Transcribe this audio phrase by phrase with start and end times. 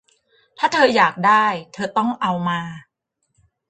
[0.57, 2.59] ถ้าเธออยากได้ เธอต้องเอามา